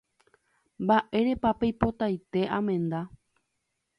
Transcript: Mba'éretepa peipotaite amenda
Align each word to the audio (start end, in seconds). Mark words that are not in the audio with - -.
Mba'éretepa 0.83 1.49
peipotaite 1.59 2.41
amenda 2.57 2.99